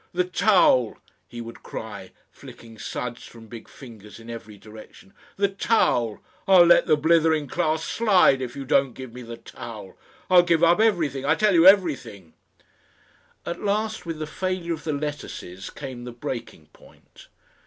[0.13, 0.97] "The towel!"
[1.27, 6.21] he would cry, flicking suds from big fingers in every direction; "the towel!
[6.47, 9.95] I'll let the blithering class slide if you don't give me the towel!
[10.27, 12.33] I'll give up everything, I tell you everything!"...
[13.45, 17.27] At last with the failure of the lettuces came the breaking point.